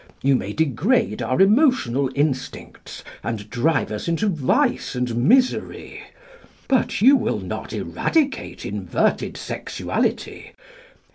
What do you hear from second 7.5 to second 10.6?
eradicate inverted sexuality.